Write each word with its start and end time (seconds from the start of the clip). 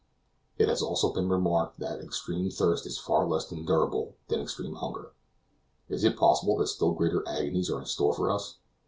It 0.57 0.67
has 0.67 0.81
often 0.81 1.11
been 1.13 1.29
remarked 1.29 1.79
that 1.79 1.99
extreme 1.99 2.49
thirst 2.49 2.87
is 2.87 2.97
far 2.97 3.27
less 3.27 3.51
endurable 3.51 4.15
than 4.29 4.39
extreme 4.41 4.73
hunger. 4.73 5.11
Is 5.89 6.03
it 6.03 6.17
possible 6.17 6.57
that 6.57 6.69
still 6.69 6.93
greater 6.93 7.23
agonies 7.27 7.69
are 7.69 7.81
in 7.81 7.85
store 7.85 8.11
for 8.15 8.31
us? 8.31 8.55